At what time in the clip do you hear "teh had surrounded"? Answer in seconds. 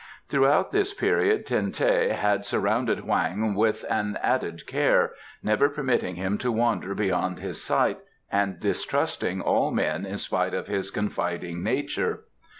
1.71-3.01